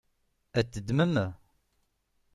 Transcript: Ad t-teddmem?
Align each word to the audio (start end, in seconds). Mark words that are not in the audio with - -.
Ad 0.59 0.65
t-teddmem? 0.65 1.15